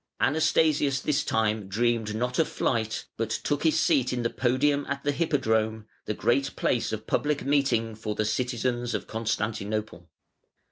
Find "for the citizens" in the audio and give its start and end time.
7.93-8.95